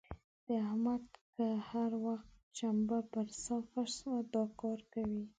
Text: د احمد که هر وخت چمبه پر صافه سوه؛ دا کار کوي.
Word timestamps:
د 0.45 0.47
احمد 0.67 1.03
که 1.35 1.47
هر 1.69 1.91
وخت 2.05 2.29
چمبه 2.57 2.99
پر 3.11 3.27
صافه 3.45 3.83
سوه؛ 3.97 4.19
دا 4.33 4.43
کار 4.61 4.79
کوي. 4.93 5.23